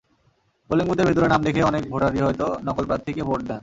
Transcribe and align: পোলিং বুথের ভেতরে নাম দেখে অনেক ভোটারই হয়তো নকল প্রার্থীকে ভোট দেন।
পোলিং 0.69 0.85
বুথের 0.89 1.07
ভেতরে 1.09 1.27
নাম 1.27 1.41
দেখে 1.47 1.61
অনেক 1.63 1.83
ভোটারই 1.91 2.21
হয়তো 2.25 2.45
নকল 2.65 2.83
প্রার্থীকে 2.89 3.21
ভোট 3.23 3.39
দেন। 3.41 3.59